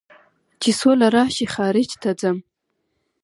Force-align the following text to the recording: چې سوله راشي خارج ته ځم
چې 0.61 0.69
سوله 0.79 1.07
راشي 1.15 1.45
خارج 1.53 1.89
ته 2.01 2.09
ځم 2.19 2.37